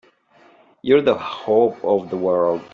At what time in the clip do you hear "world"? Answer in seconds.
2.17-2.63